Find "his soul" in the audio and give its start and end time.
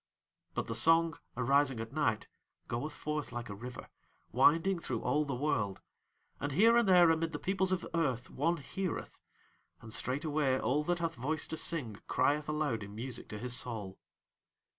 13.37-13.99